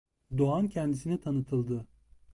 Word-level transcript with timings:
Doğan 0.37 0.67
kendisine 0.69 1.17
tanıtıldı. 1.21 1.87